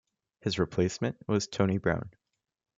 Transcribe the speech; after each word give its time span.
His 0.39 0.57
replacement 0.57 1.17
was 1.27 1.45
Toni 1.47 1.77
Brown. 1.77 2.09